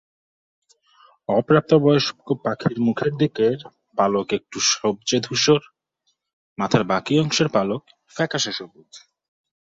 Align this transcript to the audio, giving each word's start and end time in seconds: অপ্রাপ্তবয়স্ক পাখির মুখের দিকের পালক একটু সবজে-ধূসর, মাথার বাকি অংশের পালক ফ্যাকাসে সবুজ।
অপ্রাপ্তবয়স্ক 1.29 2.27
পাখির 2.43 2.75
মুখের 2.79 3.11
দিকের 3.17 3.57
পালক 3.97 4.27
একটু 4.33 4.57
সবজে-ধূসর, 4.71 5.61
মাথার 6.57 6.83
বাকি 6.83 7.13
অংশের 7.19 7.49
পালক 7.49 7.81
ফ্যাকাসে 8.15 8.51
সবুজ। 8.51 8.91